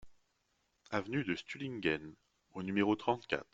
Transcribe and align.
Avenue 0.89 1.23
de 1.23 1.35
Stuhlingen 1.35 2.15
au 2.55 2.63
numéro 2.63 2.95
trente-quatre 2.95 3.45